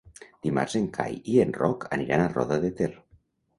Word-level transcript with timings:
Dimarts 0.45 0.77
en 0.79 0.87
Cai 0.95 1.19
i 1.35 1.37
en 1.45 1.53
Roc 1.59 1.87
aniran 1.99 2.25
a 2.25 2.33
Roda 2.35 2.61
de 2.67 2.75
Ter. 2.83 2.93